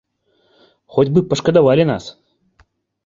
[0.95, 2.03] Хоць бы пашкадавалі нас.